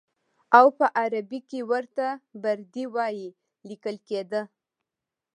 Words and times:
او 0.57 0.65
په 0.77 0.85
عربي 1.01 1.39
کې 1.49 1.59
ورته 1.71 2.05
بردي 2.41 2.85
وایي 2.95 3.27
لیکل 3.69 3.95
کېده. 4.07 4.41